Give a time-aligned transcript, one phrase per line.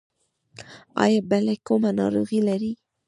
[1.03, 2.71] ایا بله کومه ناروغي لرئ؟